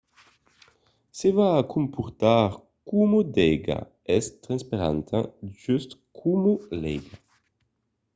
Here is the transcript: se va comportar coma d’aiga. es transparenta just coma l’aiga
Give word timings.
se 1.17 1.29
va 1.39 1.51
comportar 1.73 2.41
coma 2.89 3.19
d’aiga. 3.33 3.79
es 4.17 4.25
transparenta 4.45 5.17
just 5.63 5.89
coma 6.17 6.53
l’aiga 6.81 7.15